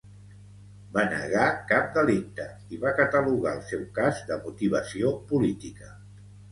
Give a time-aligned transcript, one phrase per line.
[0.95, 1.43] Va negar
[1.73, 5.97] cap delicte i va catalogar el seu cas de motivació política.